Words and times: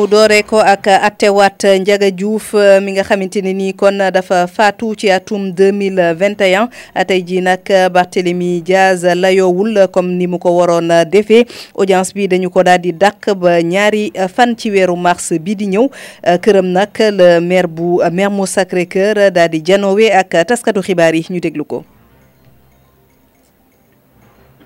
ñu 0.00 0.06
dooree 0.08 0.40
ko 0.48 0.56
ak 0.64 0.88
attewaat 0.88 1.60
Ndiaga 1.76 2.08
Diouf 2.08 2.54
euh, 2.56 2.80
mi 2.80 2.92
nga 2.96 3.04
xamante 3.04 3.42
ne 3.44 3.52
nii 3.52 3.74
kon 3.76 3.98
dafa 4.00 4.46
faatu 4.48 4.94
ci 4.96 5.10
atum 5.12 5.52
2021 5.52 6.68
tey 7.08 7.20
jii 7.22 7.40
nag 7.44 7.68
Barthélemy 7.92 8.64
Diaz 8.64 9.04
layoowul 9.04 9.88
comme 9.92 10.14
ni 10.16 10.24
mu 10.26 10.38
ko 10.40 10.56
waroon 10.56 10.88
defee 11.04 11.44
audience 11.76 12.14
bi 12.16 12.28
dañu 12.28 12.48
ko 12.48 12.62
daal 12.64 12.80
di 12.80 12.92
dàq 12.96 13.34
ba 13.36 13.60
ñaari 13.60 14.08
fan 14.34 14.56
ci 14.56 14.70
weeru 14.72 14.96
mars 14.96 15.34
bi 15.36 15.52
di 15.54 15.66
ñëw 15.68 15.84
euh, 16.24 16.38
këram 16.40 16.72
nag 16.72 16.96
le 16.96 17.40
maire 17.44 17.68
bu 17.68 18.00
euh, 18.00 18.08
Mermoz 18.08 18.56
Sacré-Cœur 18.56 19.28
daal 19.28 19.52
di 19.52 19.60
janoowe 19.60 20.08
ak 20.08 20.48
taskatu 20.48 20.80
xibaar 20.80 21.12
yi 21.12 21.28
ñu 21.28 21.40
déglu 21.44 21.64
ko 21.68 21.84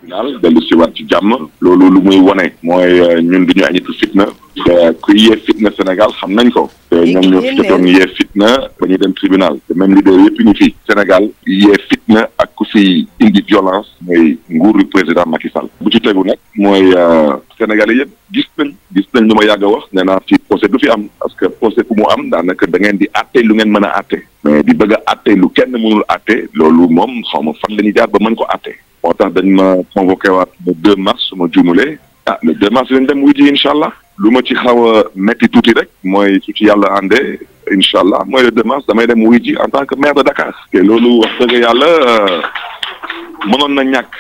daal 0.07 0.29
dellu 0.43 0.61
ci 0.61 0.75
waat 0.77 0.93
ci 0.95 1.03
jàmm 1.09 1.49
loolu 1.61 1.89
lu 1.91 2.01
muy 2.01 2.21
wone 2.21 2.53
mooy 2.63 3.01
euh, 3.01 3.21
ñun 3.21 3.47
du 3.49 3.55
ñu 3.59 3.65
añitu 3.65 3.93
fitna 3.99 4.27
ku 5.03 5.11
yee 5.17 5.37
fitna 5.41 5.71
Sénégal 5.77 6.13
xam 6.15 6.33
nañ 6.35 6.51
ko 6.55 6.71
te 6.91 6.97
ñoom 7.03 7.25
ñoo 7.31 7.41
fi 7.41 7.57
jotoon 7.59 7.85
yee 7.89 8.07
fitna 8.17 8.51
ba 8.79 8.85
ñuy 8.87 8.99
dem 8.99 9.15
tribunal 9.15 9.57
te 9.69 9.73
même 9.75 9.95
leader 9.95 10.19
yëpp 10.25 10.39
ñu 10.47 10.55
fi 10.55 10.69
Sénégal 10.89 11.31
yee 11.47 11.77
fitna 11.89 12.23
ak 12.39 12.53
ku 12.55 12.65
fi 12.65 13.09
indi 13.21 13.41
violence 13.49 13.89
mooy 14.05 14.39
nguuru 14.51 14.85
président 14.87 15.25
Macky 15.27 15.49
Sall 15.51 15.69
bu 15.81 15.91
ci 15.91 16.01
tegu 16.01 16.23
nag 16.25 16.39
mooy 16.57 16.93
euh, 16.95 17.37
Sénégalais 17.59 18.05
yëpp 18.05 18.11
gis 18.33 18.49
nañ 18.59 18.71
gis 18.95 19.09
nañ 19.15 19.25
nu 19.27 19.35
ma 19.35 19.45
yàgg 19.45 19.63
a 19.65 19.69
wax 19.75 19.85
nee 19.93 20.05
naa 20.05 20.21
ci 20.27 20.37
procès 20.39 20.69
du 20.69 20.79
fi 20.79 20.89
am 20.95 21.09
parce 21.19 21.35
que 21.35 21.47
procès 21.51 21.83
bu 21.83 21.97
mu 21.99 22.05
am 22.15 22.29
daanaka 22.31 22.67
da 22.67 22.79
ngeen 22.79 22.97
di 22.99 23.07
àtte 23.13 23.43
lu 23.43 23.55
ngeen 23.55 23.71
mën 23.75 23.85
a 23.85 23.93
àtte 24.01 24.21
mais 24.45 24.63
di 24.63 24.75
bëgg 24.75 24.95
a 25.07 25.15
lu 25.33 25.49
kenn 25.49 25.73
mënul 25.73 26.05
àtte 26.09 26.45
loolu 26.53 26.89
moom 26.91 27.23
xaw 27.33 27.43
ma 27.43 27.53
fan 27.55 27.77
la 27.77 27.83
ñuy 27.83 27.93
jaar 27.97 28.09
mën 28.21 28.35
ko 28.37 28.45
àtte 28.49 28.77
moo 29.05 29.13
tax 29.13 29.31
dañ 29.35 29.47
ma 29.51 29.77
convoqué 29.95 30.29
le 30.67 30.73
2 30.81 30.97
mars 30.97 31.33
mon 31.33 31.45
ma 31.47 31.53
juumalee 31.53 31.99
ah 32.27 32.39
le 32.43 32.55
2 32.55 32.71
mars 32.73 32.91
lañ 32.91 33.05
dem 33.11 33.23
wuy 33.27 33.35
ji 33.35 33.49
incha 33.53 33.71
allah 33.75 33.93
lu 34.19 34.31
ma 34.33 34.41
ci 34.49 34.55
xaw 34.57 34.81
a 34.91 35.05
métti 35.29 35.49
tout 35.49 35.67
rek 35.79 35.89
mooy 36.03 36.41
su 36.41 36.53
ci 36.55 36.65
yàlla 36.69 36.87
àndee 36.99 37.37
incha 37.77 38.03
le 38.41 38.51
2 38.51 38.63
mars 38.65 38.87
damay 38.89 39.07
dem 39.07 39.25
wuy 39.27 39.41
ji 39.49 39.57
en 39.65 39.69
tant 39.71 39.85
que 39.85 39.95
maire 39.97 40.15
de 40.15 40.23
Dakar. 40.31 40.55
te 40.73 40.79
loolu 40.89 41.13
wax 41.21 41.39
dëgg 41.41 41.65
yàlla 41.65 41.87
euh, 41.87 42.43
mënoon 43.51 43.75
na 43.75 43.85
ñàkk 43.85 44.11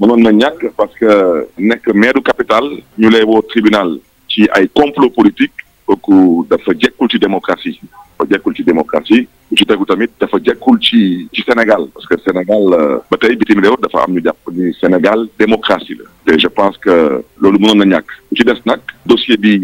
mënoon 0.00 0.22
na 0.22 0.30
ñàkk 0.32 0.68
parce 0.76 0.94
que 1.00 1.46
nekk 1.58 1.88
maire 1.94 2.12
du 2.14 2.20
capital 2.22 2.64
ñu 2.98 3.08
lay 3.08 3.22
woo 3.24 3.42
tribunal 3.42 3.98
ci 4.28 4.46
ay 4.52 4.68
complot 4.68 5.08
politique 5.10 5.56
oku 5.88 6.46
dafa 6.50 6.72
jekkul 6.78 7.08
ci 7.08 7.18
démocratie 7.18 7.80
dafa 7.82 8.28
jekkul 8.30 8.52
ci 8.52 8.62
démocratie 8.64 9.24
bu 9.48 9.56
ci 9.56 9.64
tegu 9.64 9.84
tamit 9.88 10.10
dafa 10.20 10.36
jekkul 10.44 10.76
ci 10.78 11.24
ci 11.32 11.40
Sénégal 11.42 11.88
parce 11.92 12.06
que 12.06 12.14
Sénégal 12.20 12.62
euh, 12.76 12.98
ba 13.10 13.16
tey 13.16 13.34
bitim 13.36 13.58
réew 13.60 13.76
dafa 13.82 14.04
am 14.04 14.12
ñu 14.12 14.20
japp 14.22 14.38
ni 14.52 14.72
Sénégal 14.74 15.26
démocratie 15.38 15.96
la 15.96 16.32
te 16.34 16.38
je 16.38 16.46
pense 16.48 16.76
que 16.78 17.24
loolu 17.40 17.58
mënoon 17.58 17.78
na 17.82 17.86
ñàkk 17.96 18.08
bu 18.30 18.36
ci 18.36 18.44
des 18.44 18.60
nag 18.66 18.80
dossier 19.06 19.36
bi 19.36 19.56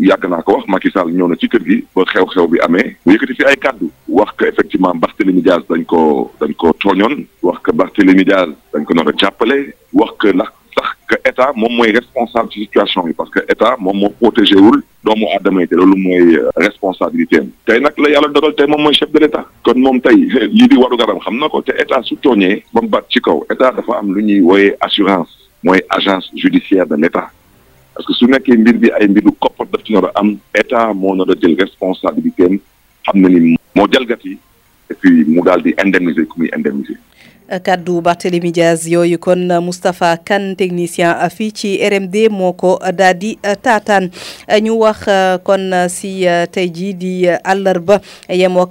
yàgg 0.00 0.28
naa 0.28 0.42
ko 0.42 0.56
wax 0.60 0.68
Macky 0.68 0.90
Sall 0.92 1.08
ñëw 1.10 1.28
na 1.32 1.36
ci 1.40 1.48
kër 1.48 1.64
gi 1.64 1.78
ba 1.96 2.04
xew-xew 2.04 2.48
bi 2.52 2.60
amee 2.60 2.96
mu 3.06 3.14
yëkkati 3.16 3.34
fi 3.40 3.44
ay 3.48 3.56
kàddu 3.56 3.90
wax 4.08 4.32
que 4.36 4.44
effectivement 4.44 4.94
Barthélémy 4.94 5.42
Diaz 5.42 5.64
dañ 5.68 5.84
ko 5.88 6.32
dañ 6.40 6.52
ko 6.60 6.74
tooñoon 6.82 7.24
wax 7.42 7.58
que 7.64 7.72
Barthélémy 7.72 8.24
Diaz 8.24 8.50
dañ 8.74 8.84
ko 8.84 8.94
nar 8.94 9.08
a 9.08 9.16
jàppale 9.16 9.60
wax 9.92 10.12
que 10.20 10.28
ndax 10.36 10.52
sax 10.76 10.88
que 11.08 11.16
état 11.28 11.48
moom 11.56 11.72
mooy 11.72 11.92
responsable 11.96 12.52
ci 12.52 12.60
situation 12.66 13.08
yi 13.08 13.14
parce 13.14 13.30
que 13.30 13.40
état 13.48 13.76
moom 13.80 13.96
moo 13.98 14.10
protégé 14.20 14.56
wul 14.56 14.82
doomu 15.04 15.26
aadama 15.32 15.60
yi 15.64 15.68
te 15.68 15.76
loolu 15.80 15.96
mooy 15.96 16.36
euh, 16.36 16.48
responsabilité 16.56 17.38
am 17.40 17.48
tey 17.64 17.80
nag 17.80 17.96
la 17.98 18.10
yàlla 18.14 18.28
dogal 18.28 18.52
tey 18.58 18.68
moom 18.68 18.82
mooy 18.84 18.94
chef 18.96 19.08
de 19.14 19.22
l' 19.24 19.30
kon 19.64 19.78
moom 19.80 20.00
tey 20.04 20.14
lii 20.56 20.68
di 20.68 20.76
waru 20.76 20.96
garam 21.00 21.20
xam 21.24 21.38
na 21.40 21.48
ko 21.48 21.62
te 21.64 21.72
état 21.82 22.02
su 22.04 22.18
tooñee 22.20 22.60
ba 22.72 22.82
mu 22.84 22.88
baat 22.92 23.08
ci 23.08 23.20
kaw 23.24 23.40
état 23.50 23.72
dafa 23.76 23.96
am 23.98 24.12
lu 24.12 24.20
ñuy 24.20 24.40
wooyee 24.44 24.76
assurance 24.80 25.32
mooy 25.64 25.80
agence 25.98 26.28
judiciaire 26.36 26.86
de 26.88 26.94
l' 26.96 27.04
état 27.08 27.28
parce 27.94 28.06
que 28.06 28.12
su 28.14 28.26
nekkee 28.28 28.56
mbir 28.60 28.76
bi 28.76 28.90
ay 28.92 29.08
mbiru 29.08 29.32
koppar 29.40 29.66
daf 29.72 29.82
ci 29.84 29.94
nar 29.96 30.10
a 30.12 30.20
am 30.20 30.36
état 30.54 30.92
moo 30.94 31.14
nar 31.16 31.30
a 31.30 31.34
jël 31.40 31.56
responsabilité 31.58 32.44
am 32.44 32.60
xam 33.06 33.20
na 33.22 33.28
ni 33.28 33.56
moo 33.74 33.88
jalgati 33.88 34.36
et 34.90 35.00
mu 35.26 35.40
daal 35.42 35.62
di 35.62 35.70
indemniser 35.78 36.26
ku 36.26 36.34
muy 36.40 36.50
indemniser. 36.54 36.98
kaddu 37.58 38.00
Barthélémy 38.00 38.50
Diazio, 38.54 39.00
yooyu 39.02 39.18
kon 39.18 39.48
Mustafa 39.62 40.16
Kan 40.22 40.54
technicien 40.56 41.10
fii 41.30 41.50
ci 41.52 41.70
RMD 41.88 42.28
Moko 42.30 42.78
dadi 42.94 43.38
Tatan. 43.62 44.10
ñu 44.60 44.70
wax 44.80 45.06
euh, 45.08 45.38
kon 45.42 45.72
euh, 45.72 45.88
si 45.88 46.26
euh, 46.28 46.44
tayji 46.46 46.92
di 46.94 47.26
alarba 47.44 48.00
yemoo 48.28 48.68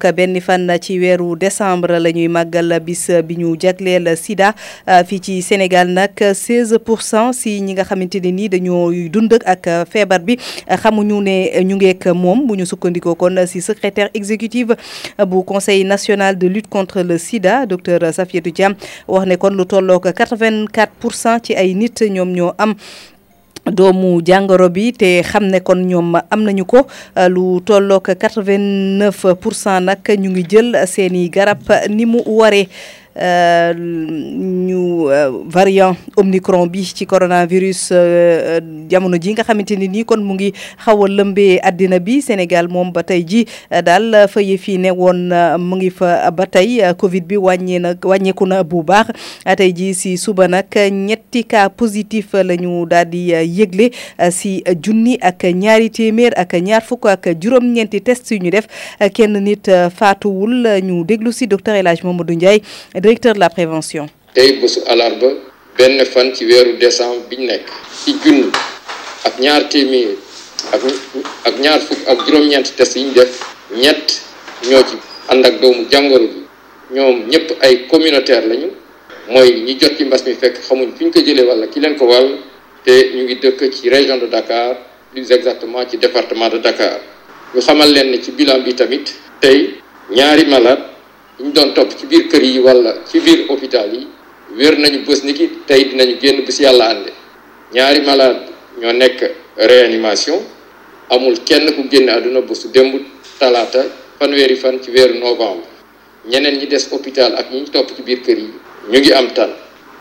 ci 0.80 1.00
décembre 1.40 1.98
la 2.00 2.12
ñuy 2.12 2.28
màggal 2.28 2.80
bis 2.82 3.10
bi 3.26 3.38
Sida 4.16 4.54
fi 5.06 5.20
ci 5.20 5.42
Sénégal 5.42 5.88
nak 5.90 6.18
16 6.34 6.78
pour 6.86 7.02
cent 7.02 7.34
si 7.34 7.60
ñi 7.62 7.74
nga 7.74 7.84
xamanteni 7.84 8.32
ni 8.32 8.44
nii 8.44 8.50
dañoo 8.50 8.94
dund 9.10 9.34
ak 9.46 9.90
feebar 9.90 10.20
bi 10.20 10.38
xamuñu 10.68 11.22
né 11.22 11.50
ñu 11.64 11.76
ngeek 11.78 12.08
kon 13.18 13.36
si 13.48 13.62
secrétaire 13.62 14.10
exécutif 14.14 14.68
bu 15.26 15.44
conseil 15.46 15.84
national 15.86 16.38
de 16.38 16.48
lutte 16.48 16.68
contre 16.68 17.02
le 17.02 17.18
Sida 17.18 17.66
docteur 17.66 18.00
Safiatou 18.14 18.50
Dia 18.52 18.69
Thiam 18.76 19.08
wax 19.08 19.26
ne 19.28 19.36
kon 19.38 19.54
lu 19.58 19.66
tolloog 19.66 20.06
84 20.12 20.88
pour 21.00 21.14
cent 21.14 21.40
ci 21.46 21.54
ay 21.62 21.74
nit 21.76 21.98
ñoom 22.16 22.30
ñoo 22.38 22.52
am. 22.64 22.74
doomu 23.78 24.10
jàngoro 24.28 24.68
bi 24.76 24.86
te 25.00 25.10
xam 25.30 25.46
ne 25.52 25.60
kon 25.68 25.80
ñoom 25.90 26.10
am 26.34 26.42
nañu 26.46 26.64
ko 26.66 26.80
euh, 27.20 27.28
lu 27.30 27.60
tolloog 27.62 28.08
89 28.16 29.36
pour 29.42 29.54
cent 29.54 29.82
nag 29.82 30.00
ñu 30.22 30.30
ngi 30.32 30.44
jël 30.50 30.70
seeni 30.88 31.30
garab 31.30 31.60
ni 31.90 32.06
mu 32.06 32.20
waree. 32.26 32.68
Euh, 33.18 33.74
ñu 33.76 35.10
euh, 35.10 35.42
variant 35.50 35.98
omicron 36.16 36.68
bi 36.70 36.86
ci 36.86 37.08
coronavirus 37.10 37.90
euh, 37.92 38.60
jamono 38.88 39.18
ji 39.18 39.34
nga 39.34 39.42
xamante 39.44 39.72
ni 39.74 39.90
nii 39.90 40.06
kon 40.06 40.22
mu 40.22 40.36
ngi 40.38 40.52
xaw 40.86 41.04
a 41.04 41.08
lëmbee 41.10 41.58
àddina 41.66 41.98
bi 42.00 42.22
Sénégal 42.22 42.70
moom 42.70 42.92
ba 42.94 43.02
tey 43.04 43.26
ji 43.26 43.42
daal 43.82 44.28
fa 44.30 44.42
yëf 44.46 44.68
yi 44.70 44.78
ne 44.78 44.92
woon 44.94 45.34
mu 45.58 45.78
ngi 45.82 45.90
fa 45.90 46.30
ba 46.32 46.46
tey 46.46 46.86
Covid 47.02 47.26
bi 47.26 47.36
wàññee 47.36 47.80
na 47.82 47.94
wàññeeku 47.98 48.46
na 48.46 48.62
bu 48.64 48.84
baax 48.84 49.08
tey 49.58 49.74
ji 49.74 49.96
si 49.96 50.16
suba 50.16 50.48
nag 50.48 50.68
ñetti 50.72 51.44
cas 51.44 51.68
positif 51.76 52.32
la 52.36 52.56
ñu 52.56 52.86
daal 52.86 53.10
di 53.10 53.34
yëgle 53.34 53.90
si 54.30 54.62
junni 54.84 55.18
ak 55.20 55.44
ñaari 55.50 55.90
téeméer 55.90 56.38
ak 56.38 56.54
ñaar 56.62 56.84
fukk 56.86 57.08
ak 57.10 57.34
juróom-ñeenti 57.42 58.02
test 58.04 58.28
si 58.28 58.40
ñu 58.40 58.52
def 58.52 58.70
kenn 59.16 59.36
nit 59.44 59.66
faatuwul 59.98 60.78
ñu 60.84 61.04
déglu 61.04 61.32
si 61.34 61.48
docteur 61.48 61.74
El 61.76 61.88
Hadj 61.88 62.04
Mamadou 62.06 62.36
Ndiaye. 62.36 62.62
directeur 63.10 63.34
de 63.34 63.40
la 63.40 63.50
prévention. 63.50 64.06
tey 64.38 64.54
bésu 64.62 64.80
alarba 64.86 65.30
benn 65.80 66.04
fan 66.06 66.28
ci 66.38 66.46
weeru 66.46 66.76
décembre 66.78 67.22
biñ 67.32 67.42
nekk. 67.52 67.66
ci 68.04 68.12
junni 68.24 68.50
ak 69.28 69.34
ñaar 69.42 69.64
téeméer 69.70 70.12
ak 70.74 70.82
ak 71.50 71.56
ñaar 71.64 71.80
fukk 71.88 72.02
ak 72.06 72.18
juróom-ñeent 72.28 72.68
test 72.78 72.94
yi 72.96 73.04
ñu 73.08 73.14
def 73.16 73.34
ñett 73.76 74.08
ñoo 74.70 74.84
ci 74.90 74.98
ànd 75.34 75.44
ak 75.46 75.56
doomu 75.62 75.88
jàngoro 75.92 76.28
bi 76.34 76.42
ñoom 76.96 77.18
ñëpp 77.32 77.48
ay 77.66 77.88
communautaire 77.88 78.46
lañu 78.50 78.70
mooy 79.30 79.62
ñi 79.66 79.80
jot 79.82 79.98
ci 79.98 80.04
mbas 80.06 80.22
mi 80.28 80.36
fekk 80.42 80.56
xamuñ 80.68 80.92
fi 80.96 81.06
ñu 81.06 81.12
ko 81.12 81.20
jëlee 81.26 81.48
walla 81.50 81.66
ki 81.68 81.80
leen 81.80 81.96
ko 81.98 82.06
wàll 82.06 82.30
te 82.86 82.94
ñu 83.16 83.24
ngi 83.24 83.36
dëkk 83.44 83.74
ci 83.74 83.90
région 83.90 84.20
de 84.22 84.28
Dakar 84.28 84.76
plus 85.12 85.28
exactement 85.32 85.82
ci 85.90 85.98
département 85.98 86.50
de 86.50 86.60
Dakar 86.60 87.00
ñu 87.56 87.60
xamal 87.62 87.92
leen 87.92 88.12
ne 88.12 88.22
ci 88.22 88.30
bilan 88.38 88.60
bi 88.62 88.76
tamit 88.76 89.08
tey 89.42 89.74
ñaari 90.12 90.46
malade 90.46 90.89
ñu 91.40 91.52
doon 91.56 91.72
topp 91.74 91.88
ci 91.98 92.06
biir 92.06 92.28
kër 92.28 92.44
yi 92.44 92.60
wala 92.60 92.96
ci 93.10 93.20
biir 93.20 93.48
hôpital 93.48 93.88
yi 93.96 94.08
wér 94.56 94.78
nañu 94.78 95.06
bës 95.08 95.24
ni 95.24 95.34
ki 95.34 95.50
tey 95.66 95.86
dinañu 95.90 96.18
génn 96.20 96.44
bis 96.46 96.60
yàlla 96.60 96.86
ànde 96.92 97.12
ñaari 97.74 98.02
malade 98.02 98.44
ñoo 98.80 98.92
nekk 98.92 99.20
réanimation 99.56 100.40
amul 101.10 101.40
kenn 101.48 101.74
ku 101.76 101.88
génn 101.92 102.10
àdduna 102.10 102.42
bésu 102.42 102.68
démb 102.74 102.94
talaata 103.40 103.84
fanweeri 104.20 104.56
fan 104.56 104.82
ci 104.84 104.92
weeru 104.92 105.14
novembre 105.20 105.66
ñeneen 106.26 106.58
ñi 106.60 106.68
des 106.68 106.92
hôpital 106.92 107.34
ak 107.38 107.52
ñu 107.52 107.64
topp 107.72 107.96
ci 107.96 108.02
biir 108.02 108.22
kër 108.22 108.38
yi 108.38 108.52
ñu 108.92 109.00
ngi 109.00 109.12
am 109.14 109.28
tan 109.34 109.52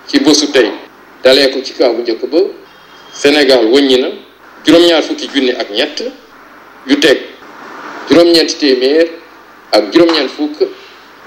ci 0.08 0.18
bësu 0.18 0.50
tey 0.50 0.70
dalee 1.22 1.50
ko 1.50 1.60
ci 1.62 1.72
kaw 1.78 1.92
njëkk 1.98 2.24
ba 2.26 2.38
Sénégal 3.12 3.64
wëññi 3.72 3.98
na 4.00 4.08
juróom-ñaar 4.64 5.02
fukki 5.02 5.28
junni 5.32 5.50
ak 5.52 5.70
ñett 5.70 5.98
yu 6.86 6.96
teg 6.98 7.18
juróom-ñeenti 8.08 8.54
téeméer 8.58 9.08
ak 9.76 9.92
juróom-ñeent 9.92 10.30
fukk 10.36 10.58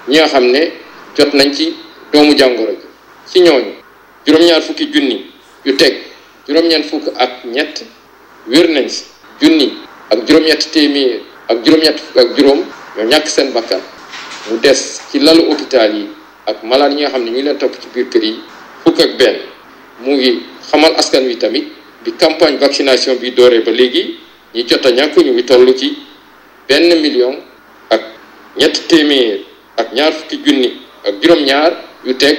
ñi 0.08 0.18
nga 0.18 0.28
xam 0.28 0.46
ne 0.52 0.72
jot 1.16 1.34
nañ 1.34 1.54
ci 1.54 1.76
doomu 2.12 2.34
jàngoro 2.36 2.72
ji 2.74 2.88
ci 3.28 3.40
ñooñu 3.42 3.72
juróom-ñaar 4.26 4.62
fukki 4.62 4.90
junni 4.94 5.30
yu 5.66 5.76
teg 5.76 5.96
juróom-ñaar 6.48 6.84
fukk 6.84 7.08
ak 7.18 7.44
ñett 7.46 7.86
wér 8.48 8.70
nañ 8.70 8.90
si 8.90 9.04
junni 9.42 9.74
ak 10.10 10.26
juróom 10.28 10.44
ñett 10.46 10.72
téeméer 10.72 11.22
ak 11.50 11.64
juróom-ñett 11.66 12.00
fukk 12.00 12.18
ak 12.18 12.38
juróom 12.38 12.64
ñoo 12.98 13.06
ñàkk 13.06 13.28
seen 13.28 13.52
bakkan 13.54 13.80
mu 14.50 14.58
des 14.58 15.00
ci 15.12 15.20
lalu 15.20 15.42
hôpital 15.54 15.94
yi 15.96 16.10
ak 16.46 16.64
malade 16.64 16.96
ñi 16.96 17.02
nga 17.02 17.10
xam 17.10 17.24
ne 17.26 17.32
ñu 17.32 17.42
leen 17.42 17.58
topp 17.58 17.74
ci 17.80 17.88
biir 17.94 18.10
kër 18.10 18.24
yi 18.24 18.40
fukk 18.84 19.00
ak 19.00 19.18
benn 19.18 19.36
mu 20.02 20.16
ngi 20.16 20.42
xamal 20.72 20.96
askan 20.98 21.28
wi 21.28 21.38
tamit 21.38 21.68
bi 22.04 22.12
campagne 22.18 22.58
vaccination 22.58 23.18
bi 23.18 23.32
dooree 23.34 23.62
ba 23.62 23.70
léegi 23.72 24.18
ñi 24.56 24.64
jot 24.66 24.84
a 24.86 24.90
ñàkk 24.92 25.16
ñu 25.18 25.32
ngi 25.34 25.44
toll 25.46 25.76
ci 25.78 25.96
benn 26.68 26.90
million 27.02 27.38
ak 27.90 28.02
ñett 28.58 28.88
téeméer 28.88 29.46
ak 29.80 29.88
ñaar 29.96 30.12
fukki 30.18 30.38
junni 30.46 30.70
ak 31.08 31.14
juróom-ñaar 31.22 31.72
yu 32.06 32.14
teg 32.22 32.36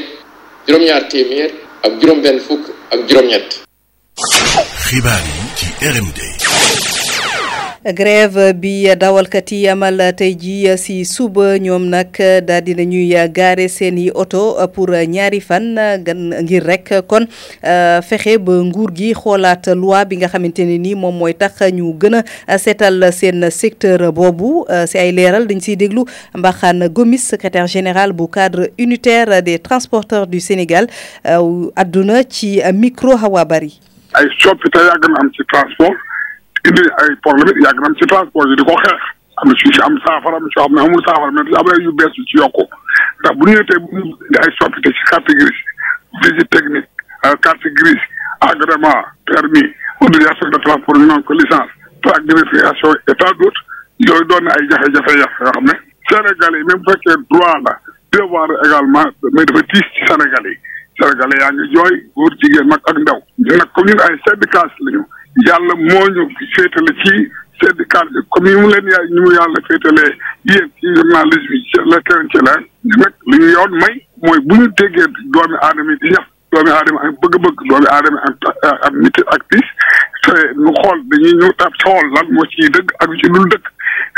juróom-ñaar 0.67 1.03
téeméer 1.13 1.51
ak 1.85 1.93
juróom-benn 2.01 2.39
fukk 2.47 2.65
ak 2.93 2.99
juróom-ñett. 3.09 3.49
xibaar 4.87 5.23
yi 5.31 5.45
ci 5.59 5.67
RMD. 5.95 6.21
grève 7.91 8.53
bi 8.63 8.87
dawalkat 8.95 9.51
yi 9.51 9.65
amal 9.67 9.97
tey 10.15 10.37
ji 10.39 10.71
si 10.79 11.03
suba 11.05 11.59
ñoom 11.59 11.89
nag 11.91 12.15
daal 12.47 12.63
dina 12.63 12.85
ñuy 12.87 13.11
gaare 13.35 13.67
seen 13.69 13.99
i 13.99 14.07
oto 14.15 14.55
pour 14.71 14.89
ñaari 14.95 15.41
fan 15.43 15.75
gan 16.07 16.31
ngir 16.47 16.63
rek 16.63 16.93
kon 17.09 17.27
euh, 17.67 17.99
fexe 18.01 18.39
ba 18.39 18.53
nguur 18.63 18.93
gi 18.95 19.11
xoolaat 19.15 19.67
loi 19.75 20.05
bi 20.07 20.17
nga 20.23 20.29
xamante 20.31 20.63
ne 20.65 20.79
ni 20.79 20.95
moom 20.95 21.17
mooy 21.19 21.35
tax 21.35 21.59
ñu 21.75 21.91
gën 21.99 22.23
a 22.47 22.59
seetal 22.59 23.11
seen 23.13 23.51
secteur 23.51 24.13
boobu 24.13 24.63
euh, 24.71 24.87
si 24.87 24.99
ay 24.99 25.11
leeral 25.13 25.47
dañ 25.51 25.59
siy 25.61 25.77
déglu 25.77 26.05
Mbaxane 26.35 26.89
Gomis 26.89 27.27
secrétaire 27.35 27.67
général 27.67 28.13
bu 28.13 28.29
cadre 28.33 28.69
unitaire 28.79 29.43
des 29.43 29.59
transporteurs 29.59 30.29
du 30.29 30.39
Sénégal 30.39 30.87
euh, 31.27 31.67
adduna 31.75 32.23
ci 32.29 32.61
micro 32.75 33.17
Hawa 33.19 33.45
Bari 33.45 33.75
ay 34.15 34.29
coppite 34.43 34.77
yàgg 34.79 35.09
na 35.11 35.19
am 35.25 35.31
ci 35.35 35.43
transport 35.53 35.99
indi 36.69 36.83
ay 37.03 37.11
problème 37.27 37.59
yàgg 37.65 37.81
na 37.85 37.91
ci 38.01 38.07
transport 38.11 38.47
yi 38.53 38.57
di 38.61 38.65
ko 38.69 38.75
xeex 38.83 39.01
am 39.43 39.49
na 39.51 39.55
ci 39.63 39.67
am 39.87 39.95
saafara 40.07 40.37
am 40.39 40.45
na 40.47 40.51
ci 40.55 40.59
am 40.65 40.75
na 40.79 40.83
amul 40.87 41.03
saafara 41.07 41.31
mais 41.39 41.55
am 41.61 41.67
na 41.71 41.79
yu 41.87 41.91
bees 42.01 42.15
yu 42.21 42.25
ci 42.33 42.37
yokku 42.41 42.63
ndax 43.21 43.35
bu 43.37 43.43
ñu 43.51 43.55
nee 43.59 43.67
tey 43.71 43.79
bu 43.83 43.89
ñu 43.97 44.03
indi 44.07 44.39
ay 44.43 44.51
soppite 44.59 44.93
ci 44.99 45.03
carte 45.11 45.33
grise 45.35 45.61
visite 46.27 46.49
technique 46.51 46.89
euh, 47.27 47.35
carte 47.47 47.67
grise 47.67 48.03
agrément 48.41 49.03
permis 49.27 49.67
autorisation 50.07 50.49
de 50.55 50.59
transport 50.69 50.97
ñu 51.03 51.07
naan 51.11 51.23
ko 51.31 51.35
licence 51.41 51.73
plaque 52.07 52.27
de 52.27 52.33
vérification 52.39 52.95
et 53.11 53.15
tant 53.25 53.35
d'autres 53.43 53.65
yooyu 54.07 54.25
doon 54.31 54.45
na 54.51 54.55
ay 54.61 54.71
jafe-jafe 54.75 55.19
yàq 55.23 55.33
yoo 55.45 55.55
xam 55.59 55.65
ne 55.67 55.75
Sénégal 56.11 56.55
yi 56.61 56.65
même 56.71 56.79
bu 56.87 56.93
fekkee 56.95 57.19
droit 57.33 57.59
la 57.67 57.75
devoir 58.15 58.47
également 58.67 59.11
mais 59.35 59.45
dafa 59.51 59.63
tiis 59.73 59.83
ci 59.99 60.07
Sénégal 60.13 60.47
yi 60.47 60.55
Sénégal 61.03 61.31
yaa 61.43 61.51
ngi 61.59 61.69
jooy 61.75 62.01
góor 62.15 62.31
jigéen 62.45 62.69
mag 62.75 62.79
ak 62.87 62.97
ndaw 63.03 63.19
nag 63.51 63.69
comme 63.75 63.91
ñun 63.91 63.99
ay 64.07 64.15
syndicats 64.29 64.71
la 64.87 64.91
ñu 64.99 65.03
yàlla 65.47 65.75
moo 65.77 66.07
ñu 66.15 66.23
féetale 66.57 66.93
ci 67.03 67.15
syndicat 67.61 68.05
bi 68.13 68.19
comme 68.31 68.49
yi 68.51 68.57
mu 68.57 68.69
leen 68.69 68.87
yaay 68.91 69.07
ñu 69.15 69.33
yàlla 69.35 69.59
féetalee 69.69 70.13
yéen 70.51 70.67
ci 70.79 70.87
journaliste 70.95 71.51
bi 71.51 71.61
ci 71.69 71.79
la 71.91 71.99
keneen 72.09 72.29
ci 72.31 72.39
la 72.47 72.55
nag 72.97 73.13
li 73.31 73.39
ñu 73.39 73.51
yoon 73.53 73.73
may 73.81 73.95
mooy 74.23 74.39
bu 74.47 74.55
ñu 74.61 74.69
déggee 74.79 75.09
doomi 75.33 75.57
aadama 75.63 75.91
yi 75.93 75.99
di 76.03 76.11
ñax 76.15 76.27
doomi 76.53 76.71
aadama 76.71 77.01
ak 77.07 77.13
bëgg-bëgg 77.23 77.67
doomi 77.69 77.87
aadama 77.95 78.21
am 78.87 79.01
nit 79.01 79.17
ak 79.35 79.43
tiis 79.51 79.69
te 80.27 80.37
ñu 80.63 80.73
xool 80.83 81.01
dañuy 81.11 81.33
ñu 81.41 81.49
tab 81.59 81.73
xool 81.83 82.07
lan 82.15 82.29
moo 82.33 82.45
ciy 82.53 82.69
dëgg 82.71 82.93
ak 83.01 83.17
ci 83.21 83.33
dul 83.35 83.49
dëgg 83.49 83.65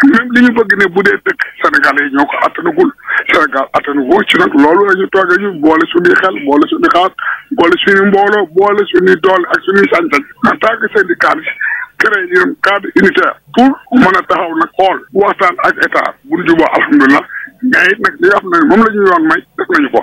même 0.06 0.28
li 0.34 0.42
ñu 0.42 0.50
bëgg 0.56 0.72
ne 0.80 0.86
bu 0.94 1.00
dee 1.06 1.16
dëkk 1.26 1.40
Sénégalais 1.62 2.08
yi 2.08 2.14
ñoo 2.16 2.26
ko 2.32 2.36
attanagul 2.46 2.90
Sénégal 3.30 3.66
attanagoo 3.72 4.20
ci 4.28 4.36
nag 4.40 4.52
loolu 4.54 4.82
la 4.88 4.94
ñu 5.00 5.06
toogee 5.14 5.40
ñu 5.42 5.50
boole 5.64 5.84
suñuy 5.92 6.14
xel 6.22 6.36
boole 6.44 6.64
suñuy 6.68 6.90
xaar 6.94 7.10
boole 7.58 7.76
suñuy 7.84 8.06
mbooloo 8.10 8.46
boole 8.56 8.82
suñuy 8.92 9.16
doole 9.24 9.44
ak 9.54 9.58
suñuy 9.64 9.86
sañ-sañ 9.92 10.24
en 10.52 10.56
tant 10.60 10.76
que 10.80 10.86
syndicaliste 10.92 11.54
créé 11.98 12.38
un 12.44 12.52
cadre 12.62 12.88
unitaire 13.00 13.36
pour 13.56 13.70
mën 13.98 14.12
a 14.18 14.20
taxaw 14.28 14.52
nag 14.60 14.70
xool 14.78 14.98
waxtaan 15.14 15.56
ak 15.68 15.74
état 15.88 16.08
bu 16.24 16.36
ñu 16.38 16.44
juboo 16.52 16.66
alhamdulilah 16.76 17.24
mais 17.62 17.88
it 17.94 17.98
nag 18.04 18.14
li 18.20 18.28
nga 18.28 18.38
xam 18.40 18.48
ne 18.54 18.62
moom 18.68 18.82
la 18.84 18.92
ñu 18.92 19.02
yoon 19.08 19.24
may 19.28 19.40
def 19.56 19.68
nañu 19.72 19.88
ko. 19.90 20.02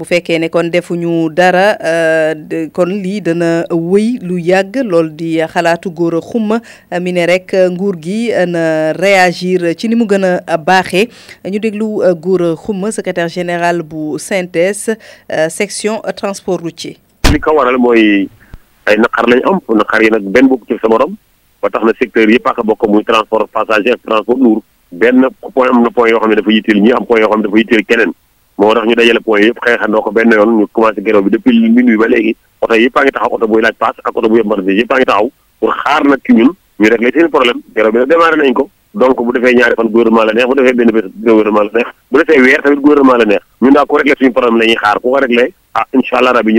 bu 0.00 0.04
fekkee 0.06 0.38
ne 0.40 0.48
kon 0.52 0.70
defuñu 0.72 1.28
dara 1.36 1.68
euh, 1.82 2.68
kon 2.72 2.90
lii 3.02 3.20
dana 3.24 3.64
wëy 3.70 4.18
lu 4.22 4.38
yàgg 4.38 4.76
lool 4.86 5.10
di 5.16 5.30
xalaatu 5.52 5.90
góor 5.90 6.18
a 6.20 6.22
xumma 6.30 6.60
mi 7.02 7.12
ne 7.12 7.26
rek 7.26 7.54
nguur 7.74 7.98
gi 8.02 8.20
na 8.46 8.92
réagir 8.92 9.66
ci 9.76 9.88
ni 9.88 9.94
mu 9.98 10.06
gën 10.10 10.24
a 10.46 10.56
baaxee 10.58 11.08
ñu 11.44 11.58
déglu 11.58 11.88
euh, 12.02 12.14
góor 12.14 12.42
a 12.50 12.54
xumma 12.56 12.92
secrétaire 12.92 13.28
général 13.28 13.82
bu 13.82 14.18
synthèse 14.18 14.94
euh, 15.32 15.48
section 15.48 16.00
transport 16.16 16.60
routier 16.62 16.96
li 17.32 17.40
ko 17.40 17.56
waral 17.58 17.76
mooy 17.78 18.28
ay 18.86 18.96
naqar 19.02 19.26
lañ 19.28 19.42
am 19.44 19.60
naqar 19.82 20.02
yi 20.02 20.10
nag 20.14 20.22
benn 20.38 20.46
bokk 20.48 20.68
ci 20.70 20.78
sa 20.82 20.88
morom 20.88 21.16
ba 21.62 21.68
tax 21.70 21.82
na 21.84 21.92
secteur 21.98 22.30
yëpp 22.30 22.46
ak 22.52 22.62
bokk 22.64 22.86
muy 22.88 23.04
transport 23.04 23.48
passager 23.50 23.98
transport 24.06 24.38
lourd 24.38 24.62
benn 24.92 25.26
point 25.54 25.72
am 25.74 25.82
na 25.82 25.90
point 26.00 26.10
yoo 26.12 26.20
xam 26.22 26.30
ne 26.32 26.38
dafa 26.42 26.52
yitteel 26.56 26.82
ñi 26.84 26.92
am 26.96 27.04
point 27.04 27.20
yoo 27.22 27.30
xam 27.32 27.42
ne 27.42 27.48
dafa 27.50 27.58
yitteel 27.64 27.84
keneen 27.86 28.14
moo 28.60 28.74
tax 28.74 28.84
ñu 28.86 28.94
dajale 28.94 29.20
point 29.22 29.40
yëpp 29.44 29.58
xeexandoo 29.64 30.02
ko 30.02 30.10
benn 30.10 30.30
yoon 30.34 30.58
ñu 30.58 30.66
commencé 30.72 31.02
gero 31.04 31.22
bi 31.22 31.30
depuis 31.30 31.62
minuit 31.70 31.96
ba 31.98 32.06
léegi 32.08 32.34
oto 32.60 32.74
yëpp 32.74 32.96
a 32.98 33.02
ngi 33.04 33.10
taxaw 33.14 33.34
oto 33.38 33.46
buy 33.46 33.62
laaj 33.62 33.74
paas 33.78 33.94
ak 34.02 34.16
oto 34.18 34.28
bu 34.28 34.36
yëpp 34.38 34.46
marché 34.50 34.74
yëpp 34.74 34.92
a 34.92 34.96
ngi 34.98 35.04
taxaw 35.06 35.30
pour 35.60 35.72
xaar 35.78 36.02
nag 36.04 36.18
ci 36.26 36.32
ñun 36.34 36.50
ñu 36.78 36.88
réglé 36.90 37.10
seen 37.14 37.28
problème 37.30 37.62
gero 37.74 37.90
bi 37.92 37.98
nag 37.98 38.08
démarré 38.10 38.36
nañ 38.42 38.52
ko 38.52 38.66
donc 38.94 39.14
bu 39.22 39.32
defee 39.38 39.54
ñaari 39.54 39.74
fan 39.78 39.86
gouvernement 39.90 40.24
la 40.24 40.32
neex 40.32 40.46
bu 40.46 40.52
ah 40.60 40.60
ñu 40.60 40.64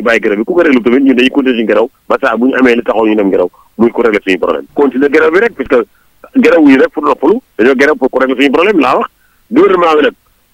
bàyyi 0.02 0.20
gero 0.24 0.36
bi 0.38 0.44
ku 0.44 0.56
rek 8.20 8.30
suñu 8.40 8.52
problème 8.52 8.80
laa 8.80 8.98
wax 8.98 9.08
gouvernement 9.52 9.96
bi 9.96 10.02
nag 10.04 10.14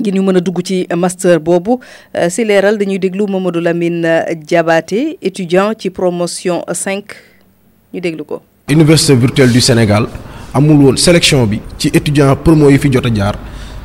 ngir 0.00 0.14
ñu 0.14 0.22
mën 0.26 0.36
a 0.36 0.40
dugg 0.40 0.58
ci 0.64 0.86
master 0.96 1.38
boobu 1.38 1.78
euh, 2.16 2.28
si 2.28 2.44
leeral 2.44 2.76
dañuy 2.76 2.98
déglu 2.98 3.26
Mamadou 3.28 3.60
Lamine 3.60 4.04
euh, 4.04 4.34
Diabaté 4.34 5.18
étudiant 5.22 5.70
ci 5.78 5.88
promotion 5.90 6.62
5 6.70 7.04
ñu 7.94 8.00
déglu 8.00 8.24
ko. 8.24 8.40
Université 8.68 9.14
virtuelle 9.14 9.52
du 9.52 9.60
Sénégal 9.60 10.06
amul 10.52 10.76
woon 10.84 10.96
sélection 10.96 11.46
bi 11.46 11.60
ci 11.78 11.88
étudiant 11.94 12.34
promo 12.36 12.70
yi 12.70 12.78
fi 12.78 12.88
jaar 12.92 13.34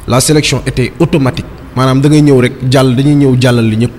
la 0.08 0.20
sélection 0.20 0.62
était 0.66 0.94
automatique 1.00 1.46
maanaam 1.76 2.02
da 2.02 2.10
ngay 2.10 2.22
ñëw 2.24 2.40
rek 2.42 2.54
jàll 2.72 2.96
dañuy 2.96 3.16
ñëw 3.16 3.38
jàllal 3.40 3.90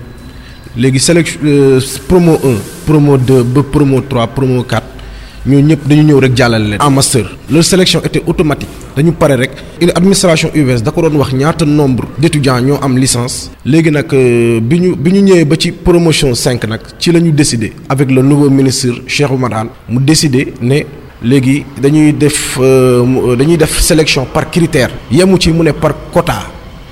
li 0.75 0.99
sélection 0.99 1.39
euh, 1.45 1.79
promo 2.09 2.33
1 2.33 2.37
promo 2.85 3.17
2 3.17 3.43
ba 3.43 3.61
promo 3.71 4.01
3 4.01 4.27
promo 4.27 4.63
4 4.63 5.00
ñoo 5.47 5.59
ñëpp 5.59 5.85
dañu 5.87 6.03
ñëw 6.03 6.19
rek 6.19 6.33
jàllale 6.37 6.67
leen 6.69 6.81
en 6.81 6.91
master 6.93 7.25
leur 7.49 7.63
sélection 7.63 7.99
était 8.05 8.21
automatique 8.27 8.69
dañu 8.95 9.11
pare 9.11 9.31
rek 9.35 9.51
une 9.81 9.91
administration 9.95 10.51
UVS 10.53 10.83
da 10.83 10.91
ko 10.91 11.01
doon 11.01 11.17
wax 11.17 11.33
ñaata 11.33 11.65
nombre 11.65 12.03
d' 12.19 12.25
étudiants 12.25 12.61
ñoo 12.61 12.77
am 12.79 12.95
licence 12.95 13.49
léegi 13.65 13.89
nag 13.89 14.05
euh, 14.13 14.59
bi 14.61 14.79
ñu 14.79 14.95
bi 14.95 15.11
ñu 15.11 15.21
ñëwee 15.21 15.45
ba 15.45 15.55
ci 15.57 15.71
promotion 15.71 16.35
cinq 16.35 16.65
nag 16.65 16.81
ci 16.99 17.11
la 17.11 17.19
ñu 17.19 17.31
décidé 17.31 17.73
avec 17.89 18.11
le 18.11 18.21
nouveau 18.21 18.49
ministre 18.51 18.93
Cheikh 19.07 19.31
Oumar 19.31 19.65
mu 19.89 19.99
décidé 19.99 20.53
ne 20.61 20.81
léegi 21.23 21.65
dañuy 21.81 22.13
def 22.15 22.59
euh, 22.61 23.03
euh, 23.29 23.35
dañuy 23.35 23.57
def 23.57 23.79
sélection 23.81 24.27
par 24.31 24.47
critère 24.51 24.91
yemu 25.11 25.39
ci 25.41 25.49
mu 25.51 25.63
ne 25.63 25.71
par 25.71 25.93
quota 26.13 26.43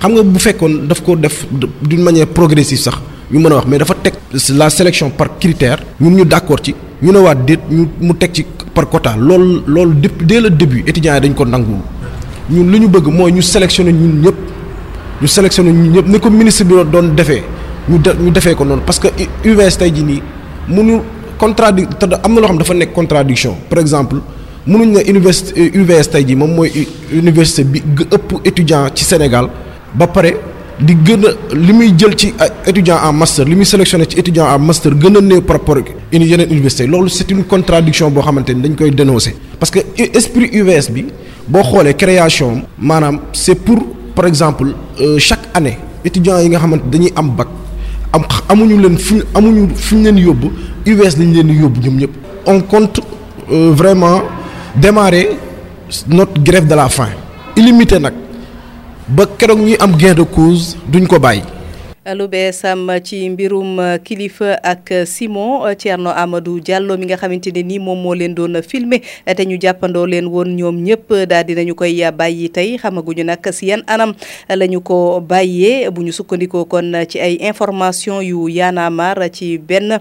xam 0.01 0.11
nga 0.15 0.23
bu 0.23 0.39
fekkoon 0.45 0.73
daf 0.87 1.01
ko 1.03 1.15
def 1.19 1.43
d'une 1.87 1.99
manière 2.07 2.27
progressive 2.37 2.79
sax 2.85 2.95
ñu 3.31 3.39
mën 3.39 3.51
a 3.51 3.55
wax 3.55 3.65
mais 3.67 3.77
dafa 3.79 3.95
teg 3.95 4.13
la 4.59 4.69
sélection 4.69 5.09
par 5.11 5.27
critère 5.41 5.79
ñun 5.99 6.11
ñu 6.17 6.25
d'accord 6.25 6.59
ci 6.63 6.73
ñu 7.03 7.11
ne 7.11 7.19
waat 7.19 7.35
déet 7.47 7.59
ñu 7.69 7.85
mu 7.99 8.13
teg 8.15 8.31
ci 8.33 8.45
par 8.73 8.87
quota 8.89 9.15
lool 9.17 9.63
loolu 9.67 9.93
dès 10.29 10.39
le 10.41 10.49
début 10.49 10.83
étudiants 10.87 11.15
yi 11.15 11.19
dañ 11.21 11.33
ko 11.33 11.43
nanguwul 11.45 11.81
ñun 12.49 12.71
li 12.71 12.79
ñu 12.79 12.87
bëgg 12.87 13.07
mooy 13.17 13.31
ñu 13.33 13.41
sélectionné 13.41 13.91
ñun 13.91 14.13
ñëpp 14.23 14.37
ñu 15.21 15.27
sélectionné 15.27 15.71
ñun 15.71 15.89
ñëpp 15.93 16.07
ni 16.11 16.19
ko 16.19 16.29
ministre 16.29 16.63
bi 16.63 16.73
doon 16.93 17.07
defee 17.17 17.43
ñu 17.89 17.97
de 17.99 18.11
ñu 18.23 18.31
defee 18.31 18.55
ko 18.55 18.63
noonu 18.65 18.81
parce 18.85 18.99
que 18.99 19.07
université 19.43 19.85
tey 19.91 19.95
jii 19.95 20.05
nii 20.09 20.21
mënu 20.75 21.01
contradic 21.37 21.85
am 22.23 22.33
na 22.33 22.39
loo 22.39 22.47
xam 22.49 22.57
dafa 22.57 22.73
nekk 22.73 22.93
contradiction 22.93 23.53
par 23.69 23.79
exemple 23.79 24.15
mënuñ 24.65 24.91
ne 24.93 25.01
université 25.11 25.51
UVS 25.79 26.09
tey 26.09 26.23
jii 26.27 26.35
moom 26.35 26.51
mooy 26.55 26.69
université 27.23 27.63
bi 27.65 27.83
ëpp 28.13 28.27
étudiant 28.49 28.83
ci 28.95 29.03
Sénégal 29.03 29.47
ba 29.93 30.07
pare 30.07 30.31
di 30.79 30.93
gën 31.03 31.25
a 31.27 31.33
li 31.55 31.73
muy 31.73 31.91
jël 31.97 32.15
ci 32.17 32.33
étudiant 32.65 32.97
en 33.03 33.11
master 33.13 33.45
li 33.47 33.55
muy 33.55 33.65
sélectionné 33.65 34.05
ci 34.07 34.17
étudiant 34.19 34.47
en 34.47 34.59
master 34.59 34.93
gën 34.95 35.17
a 35.17 35.21
néew 35.21 35.41
par 35.41 35.57
rapport 35.57 35.77
une 36.11 36.21
yeneen 36.23 36.49
université 36.49 36.87
loolu 36.87 37.09
c'est 37.09 37.29
une 37.31 37.43
contradiction 37.43 38.09
boo 38.09 38.21
xamante 38.21 38.49
ni 38.53 38.61
dañ 38.61 38.75
koy 38.75 38.91
dénoncer 38.91 39.35
parce 39.59 39.71
que 39.71 39.79
esprit 39.97 40.49
UVS 40.53 40.89
bi 40.91 41.05
boo 41.47 41.63
xoolee 41.63 41.95
création 41.95 42.63
maanaam 42.77 43.19
c'est 43.33 43.55
pour 43.55 43.79
par 44.15 44.25
exemple 44.25 44.67
euh, 45.01 45.17
chaque 45.19 45.45
année 45.53 45.77
étudiants 46.05 46.39
yi 46.39 46.49
nga 46.49 46.59
xamante 46.59 46.83
dañuy 46.89 47.11
am 47.15 47.31
bac 47.35 47.47
am 48.13 48.21
amuñu 48.47 48.77
leen 48.79 48.97
fu 48.97 49.21
amuñu 49.33 49.67
fu 49.75 49.95
ñu 49.95 50.03
leen 50.03 50.17
yóbbu 50.17 50.47
UVS 50.87 51.17
dañu 51.17 51.33
leen 51.33 51.47
di 51.47 51.53
yóbbu 51.61 51.79
ñoom 51.81 51.97
ñëpp 51.99 52.11
on 52.45 52.61
compte 52.61 53.01
euh, 53.51 53.71
vraiment 53.73 54.21
démarrer 54.75 55.31
notre 56.07 56.41
grève 56.41 56.67
de 56.67 56.75
la 56.75 56.87
faim 56.87 57.09
illimité 57.57 57.99
nag 57.99 58.13
ba 59.15 59.25
keroog 59.25 59.59
ñuy 59.59 59.75
am 59.79 59.97
gain 59.97 60.13
de 60.15 60.25
duñu 60.91 61.07
ko 61.09 61.17
bàyyi. 61.19 61.58
lu 62.15 62.25
beesam 62.27 62.89
ci 63.05 63.29
mbirum 63.29 63.77
euh, 63.79 63.97
kilifa 64.01 64.57
ak 64.65 64.87
euh, 64.91 65.03
Simon 65.05 65.67
euh, 65.69 65.75
Thierno 65.77 66.09
Amadou 66.09 66.57
Diallo 66.59 66.97
mi 66.97 67.05
nga 67.05 67.17
xamante 67.17 67.51
ne 67.53 67.61
nii 67.63 67.77
moom 67.79 68.01
moo 68.01 68.15
leen 68.17 68.33
doon 68.35 68.57
filmer 68.65 69.01
te 69.25 69.45
ñu 69.45 69.57
jàppandoo 69.61 70.07
leen 70.09 70.25
woon 70.25 70.53
ñoom 70.57 70.81
ñëpp 70.83 71.13
daal 71.29 71.45
dinañu 71.45 71.75
koy 71.77 72.01
bàyyi 72.17 72.49
tey 72.49 72.77
xamaguñu 72.81 73.23
nag 73.29 73.45
si 73.53 73.67
yan 73.69 73.83
anam 73.87 74.13
lañu 74.49 74.81
ko 74.81 75.21
bàyyee 75.21 75.89
bu 75.93 76.01
ñu 76.01 76.09
sukkandikoo 76.11 76.65
kon 76.65 76.95
ci 77.09 77.19
ay 77.21 77.37
information 77.45 78.21
yu 78.25 78.49
yaanaamaar 78.49 79.29
ci 79.31 79.57
benn 79.57 79.99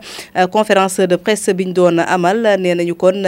conférence 0.51 1.01
de 1.07 1.17
presse 1.17 1.49
biñ 1.53 1.73
doon 1.77 1.99
amal 2.01 2.41
nee 2.59 2.75
nañu 2.75 2.95
kon 2.97 3.21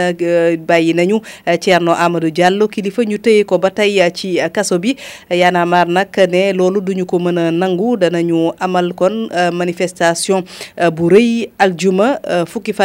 bàyyi 0.67 0.93
nañu 0.97 1.21
Thierno 1.61 1.93
Amadou 1.93 2.29
Diallo 2.33 2.65
kilifa 2.67 3.03
ñu 3.05 3.17
téye 3.21 3.43
ko 3.45 3.57
ba 3.61 3.69
tey 3.69 4.01
ci 4.17 4.39
kaso 4.53 4.79
bi 4.81 4.95
yaanaamaar 5.29 5.85
nag 5.87 6.09
ne 6.29 6.49
loolu 6.57 6.81
duñu 6.81 7.05
ko 7.05 7.19
mën 7.21 7.37
a 7.37 7.51
nangu 7.53 7.93
danañu 8.01 8.49
am 8.59 8.70
amal 8.71 8.93
euh, 9.31 9.51
manifestation 9.51 10.43
euh, 10.79 10.89
bu 10.89 11.09
reuy 11.09 11.49
aljuma 11.59 12.15
euh, 12.27 12.45
fukki 12.45 12.75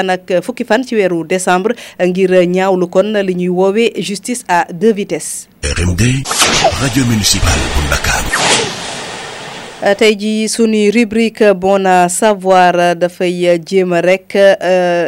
ak 0.78 0.94
décembre 1.28 1.72
ngir 2.00 2.30
ñaawlu 2.50 2.88
kon 2.88 3.14
li 3.26 3.34
ñuy 3.34 3.92
justice 3.98 4.44
à 4.48 4.66
deux 4.72 4.92
vitesses. 4.92 5.48
RMD 5.64 6.00
radio 6.82 7.04
municipale 7.06 7.62
euh, 9.84 9.92
tey 9.94 10.16
jii 10.18 10.90
rubrique 10.90 11.42
euh, 11.42 11.52
bon 11.52 11.84
à 11.84 12.08
savoir 12.08 12.72
euh, 12.76 12.94
da 12.94 13.10
fay 13.10 13.46
a 13.46 13.56
rek 14.00 14.32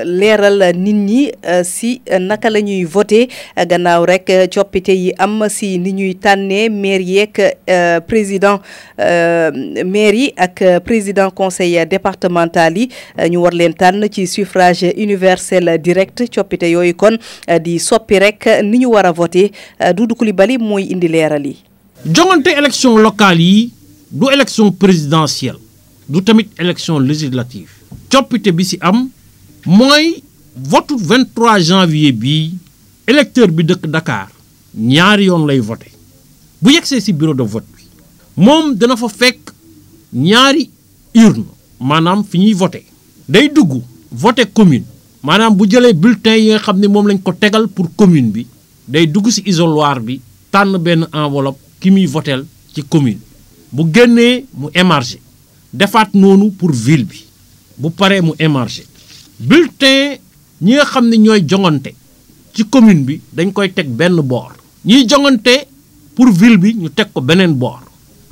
leeral 0.05 0.77
nit 0.77 1.33
si 1.65 2.03
naka 2.21 2.51
lañuy 2.51 2.85
voter 2.85 3.29
voté 3.57 3.67
gannaaw 3.67 4.05
rek 4.05 4.31
coppite 4.55 4.91
yi 4.93 5.15
am 5.17 5.47
si 5.49 5.79
ni 5.79 5.91
ñuy 5.95 6.19
maire 6.69 7.01
yek 7.03 7.41
président 8.07 8.61
maire 8.99 10.15
yi 10.15 10.35
ak 10.37 10.81
président 10.85 11.31
conseil 11.31 11.87
départemental 11.87 12.77
yi 12.77 12.91
ñu 13.31 13.39
war 13.39 13.53
leen 13.55 13.73
tan 13.73 14.05
ci 14.13 14.27
suffrage 14.27 14.93
universel 14.99 15.79
direct 15.81 16.23
coppite 16.35 16.69
yoy 16.71 16.93
kon 16.93 17.17
di 17.65 17.79
soppi 17.79 18.19
rek 18.19 18.61
ni 18.63 18.81
ñu 18.81 18.91
war 18.93 19.07
a 19.07 19.13
voté 19.13 19.51
Doudou 19.95 20.15
Coulibaly 20.15 20.59
indi 20.93 21.09
leeral 21.09 21.47
yi. 21.47 21.57
joŋante 22.05 22.49
locale 23.01 23.41
yi 23.41 23.73
du 24.11 24.27
élection 24.33 24.73
présidentielle 24.85 25.57
du 26.09 26.23
tamit 26.29 26.49
élection 26.67 26.95
législative 27.11 27.73
coppite 28.13 28.51
bi 28.59 28.65
ci 28.71 28.79
am 28.89 29.01
moy 29.67 30.23
vote 30.57 30.95
23 30.99 31.59
janvier 31.69 32.13
bi, 32.23 32.55
électeur 33.13 33.49
bi 33.53 33.67
dëkk 33.69 33.85
Dakar 33.93 34.31
ñaar 34.75 35.21
yoon 35.21 35.45
lay 35.47 35.59
voter 35.61 35.93
bu 36.63 36.73
yexé 36.73 37.01
ci 37.01 37.13
bureau 37.13 37.35
de 37.35 37.43
vote 37.43 37.69
bi 37.77 37.85
moom 38.47 38.73
dana 38.75 38.97
fa 38.97 39.09
fekk 39.13 39.53
ñaari 40.15 40.71
urne 41.15 41.45
manam 41.79 42.25
fiñuy 42.31 42.55
voter 42.55 42.85
day 43.29 43.51
dugg 43.55 43.83
voter 44.11 44.47
commune 44.51 44.87
manam 45.23 45.55
bu 45.55 45.69
jëlee 45.69 45.93
bulletin 45.93 46.37
yi 46.41 46.51
nga 46.55 46.61
xam 46.65 46.81
mom 46.89 47.07
lañ 47.09 47.21
ko 47.23 47.33
tégal 47.33 47.69
pour 47.69 47.95
commune 47.95 48.33
bi 48.33 48.47
day 48.89 49.07
dugg 49.07 49.29
ci 49.29 49.43
isoloir 49.45 50.01
bi 50.01 50.21
tan 50.51 50.79
ben 50.79 51.07
enveloppe 51.13 51.61
ki 51.81 51.91
mi 51.91 52.07
votel 52.07 52.47
ci 52.73 52.83
commune 52.83 53.21
bu 53.73 53.83
génnee 53.93 54.45
mu 54.55 54.69
émarger 54.75 55.21
defaat 55.75 56.11
noonu 56.15 56.51
pour 56.59 56.71
ville 56.73 57.05
bi 57.05 57.25
bu 57.79 57.91
paree 57.91 58.21
mu 58.21 58.33
émarger 58.39 58.87
bulletin 59.41 60.17
ñi 60.63 60.73
nga 60.75 60.85
xam 60.85 61.09
ne 61.09 61.17
ñooy 61.17 61.45
joŋante 61.49 61.93
ci 62.55 62.65
commune 62.65 63.05
bi 63.05 63.21
dañ 63.33 63.53
koy 63.53 63.73
teg 63.73 63.89
benn 63.89 64.17
boor 64.23 64.53
ñiy 64.85 65.07
joŋante 65.09 65.67
pour 66.15 66.33
ville 66.33 66.57
bi 66.59 66.75
ñu 66.75 66.89
teg 66.91 67.09
ko 67.13 67.21
beneen 67.21 67.55
boor 67.55 67.81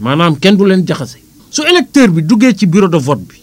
maanaam 0.01 0.39
kenn 0.39 0.57
du 0.57 0.65
leen 0.65 0.87
jaxase 0.87 1.19
su 1.51 1.61
électeur 1.71 2.09
bi 2.11 2.23
duggee 2.23 2.55
ci 2.57 2.67
bureau 2.67 2.89
de 2.89 2.97
vote 2.97 3.21
bi 3.29 3.37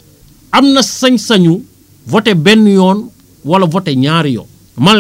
am 0.52 0.74
na 0.74 0.82
sañ-sañu 0.82 1.62
voté 2.08 2.34
benn 2.36 2.68
yoon 2.68 3.10
wala 3.46 3.66
voté 3.68 3.96
ñaari 3.96 4.32
yoon 4.34 4.48
ma 4.78 4.98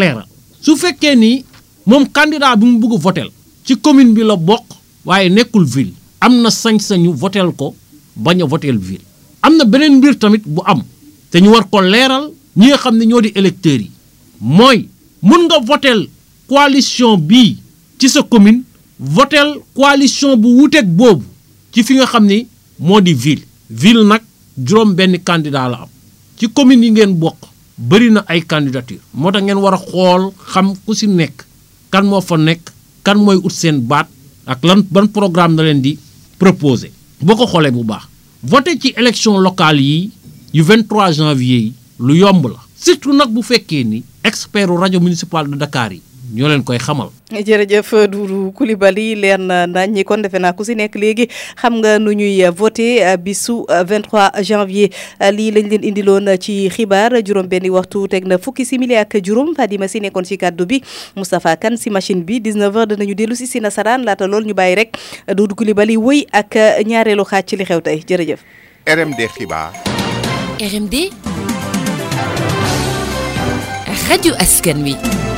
su 0.61 0.77
fekkee 0.77 1.15
ni 1.15 1.43
moom 1.85 2.05
candidat 2.11 2.55
bi 2.57 2.65
mu 2.65 2.77
bugg 2.77 3.01
votel 3.01 3.29
ci 3.63 3.75
commune 3.77 4.13
bi 4.13 4.21
la 4.21 4.35
boq 4.37 4.63
waaye 5.05 5.29
nekkul 5.29 5.65
ville 5.65 5.93
am 6.23 6.39
na 6.41 6.47
sañ-sañu 6.49 7.11
votel 7.11 7.51
ko 7.51 7.75
bañ 8.15 8.41
a 8.41 8.45
votel 8.47 8.77
ville 8.79 9.03
am 9.43 9.57
na 9.59 9.65
beneen 9.67 9.97
mbir 9.99 10.15
tamit 10.17 10.43
bu 10.47 10.61
am 10.65 10.79
te 11.29 11.39
ñu 11.43 11.49
war 11.51 11.67
ko 11.69 11.81
leeral 11.83 12.31
ñi 12.55 12.67
nga 12.71 12.77
xam 12.79 12.95
ne 12.97 13.03
ñoo 13.05 13.19
di 13.21 13.31
électeurs 13.35 13.81
yi 13.83 13.91
mooy 14.39 14.87
mun 15.21 15.45
nga 15.51 15.59
votel 15.59 16.07
coalition 16.47 17.17
bii 17.19 17.57
ci 17.99 18.07
sa 18.07 18.23
commune 18.23 18.63
votel 18.99 19.59
coalition 19.75 20.35
bu 20.39 20.47
wuteeg 20.63 20.87
boobu 20.87 21.25
ci 21.75 21.83
fi 21.83 21.95
nga 21.99 22.05
xam 22.07 22.23
ni 22.25 22.47
di 23.05 23.13
ville 23.13 23.43
ville 23.69 24.03
nag 24.07 24.21
juróom 24.57 24.95
benn 24.95 25.17
candidat 25.27 25.67
la 25.71 25.77
am 25.83 25.91
ci 26.39 26.47
commune 26.47 26.83
yi 26.87 26.91
ngeen 26.95 27.13
bokk 27.19 27.39
bëri 27.77 28.11
na 28.15 28.23
ay 28.31 28.45
candidature 28.47 29.01
moo 29.13 29.31
tax 29.31 29.43
ngeen 29.43 29.59
war 29.63 29.75
a 29.75 29.79
xool 29.91 30.31
xam 30.53 30.67
ku 30.85 30.93
si 30.95 31.07
nekk 31.07 31.43
kan 31.91 32.05
moo 32.07 32.21
fa 32.23 32.37
nekk 32.39 32.71
kan 33.03 33.17
mooy 33.23 33.35
ut 33.43 33.51
seen 33.51 33.81
baat 33.89 34.07
ak 34.47 34.63
lan 34.63 34.87
ban 34.93 35.07
programme 35.11 35.55
na 35.59 35.63
leen 35.67 35.81
di 35.83 35.99
proposé 36.43 36.91
Vous 37.23 37.35
ko 37.39 37.47
xoolee 37.49 37.71
bu 37.71 37.85
voté 38.43 38.75
ci 38.77 38.93
élection 38.97 39.37
locale 39.37 39.79
du 40.53 40.61
23 40.61 41.11
janvier 41.13 41.71
le 41.97 42.11
lu 42.13 42.17
yomb 42.19 42.43
la 42.51 42.59
surtout 42.75 43.15
nag 43.15 43.29
bu 43.31 43.41
ni 43.89 44.03
radio 44.67 44.99
municipal 44.99 45.49
de 45.49 45.55
Dakar 45.55 45.91
ñoo 46.33 46.47
leen 46.49 46.63
koy 46.65 46.79
xamal. 46.81 47.09
jërëjëf 47.29 47.91
Doudou 48.09 48.51
Coulibaly 48.57 49.13
leer 49.15 49.37
na 49.37 49.67
nañ 49.67 50.03
kon 50.03 50.21
defe 50.21 50.39
naa 50.41 50.53
ku 50.53 50.63
si 50.65 50.73
nekk 50.75 50.95
léegi 50.97 51.27
xam 51.61 51.77
nga 51.79 51.97
nu 51.99 52.11
ñuy 52.13 52.41
voté 52.49 53.03
euh, 53.05 53.17
bisu 53.17 53.65
23 53.69 54.31
euh, 54.35 54.43
janvier 54.43 54.89
euh, 55.21 55.29
lii 55.31 55.51
lañ 55.51 55.69
leen 55.69 55.83
indiloon 55.83 56.25
ci 56.41 56.69
xibaar 56.69 57.11
juróom-benni 57.25 57.69
waxtu 57.69 58.07
teg 58.09 58.25
na 58.27 58.37
fukki 58.37 58.65
si 58.65 58.73
simili 58.75 58.95
ak 58.97 59.17
juróom 59.23 59.53
Fadima 59.55 59.87
si 59.87 59.99
nekkoon 59.99 60.25
si 60.25 60.37
kàddu 60.37 60.65
bi 60.65 60.81
Moustapha 61.15 61.55
kan 61.55 61.77
si 61.77 61.89
machine 61.89 62.23
bi 62.25 62.39
19h 62.41 62.85
danañu 62.93 63.13
dellu 63.15 63.35
si 63.37 63.45
si 63.47 63.59
nasaraan 63.61 64.01
laata 64.03 64.25
lool 64.27 64.45
ñu 64.45 64.53
bàyyi 64.53 64.75
rek 64.75 64.97
Doudou 65.33 65.53
Coulibaly 65.55 65.97
wëy 65.97 66.25
ak 66.31 66.55
ñaareelu 66.85 67.25
xaaj 67.25 67.45
ci 67.45 67.57
li 67.57 67.65
xew 67.65 67.81
tey 67.81 67.99
jërëjëf. 68.01 68.39
RMD 68.89 69.19
xibaar. 69.37 69.71
RMD. 70.59 71.09
rajo 74.09 74.33
askan 74.39 74.83
wi. 74.83 75.32